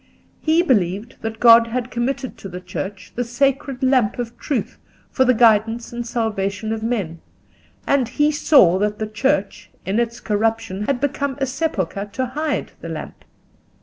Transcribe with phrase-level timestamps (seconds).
[0.41, 4.79] He believed that God had committed to the Church the sacred lamp of truth
[5.11, 7.19] for the guidance and salvation of men,
[7.85, 12.71] and he saw that the Church, in its corruption, had become a sepulchre to hide
[12.81, 13.23] the lamp.